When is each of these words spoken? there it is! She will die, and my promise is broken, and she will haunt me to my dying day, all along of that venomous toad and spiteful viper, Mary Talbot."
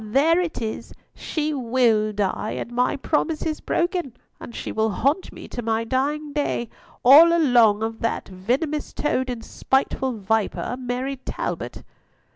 there 0.03 0.39
it 0.41 0.63
is! 0.63 0.95
She 1.13 1.53
will 1.53 2.11
die, 2.11 2.53
and 2.53 2.71
my 2.71 2.95
promise 2.95 3.43
is 3.45 3.61
broken, 3.61 4.15
and 4.39 4.55
she 4.55 4.71
will 4.71 4.89
haunt 4.89 5.31
me 5.31 5.47
to 5.49 5.61
my 5.61 5.83
dying 5.83 6.33
day, 6.33 6.69
all 7.05 7.31
along 7.31 7.83
of 7.83 7.99
that 7.99 8.27
venomous 8.27 8.93
toad 8.93 9.29
and 9.29 9.45
spiteful 9.45 10.13
viper, 10.17 10.75
Mary 10.79 11.17
Talbot." 11.17 11.83